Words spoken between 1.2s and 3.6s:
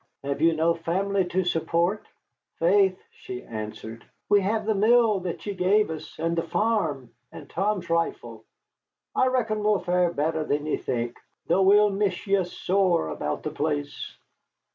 to support?" "Faith," she